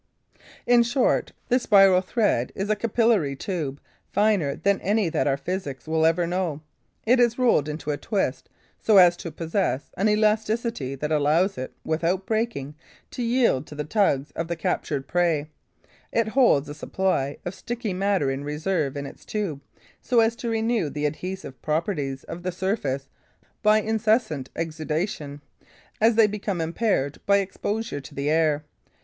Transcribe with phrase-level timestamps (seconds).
[0.65, 3.79] In short, the spiral thread is a capillary tube
[4.11, 6.61] finer than any that our physics will ever know.
[7.05, 8.49] It is rolled into a twist
[8.81, 12.73] so as to possess an elasticity that allows it, without breaking,
[13.11, 15.45] to yield to the tugs of the captured prey;
[16.11, 19.61] it holds a supply of sticky matter in reserve in its tube,
[20.01, 23.07] so as to renew the adhesive properties of the surface
[23.61, 25.41] by incessant exudation,
[26.01, 28.63] as they become impaired by exposure to the air.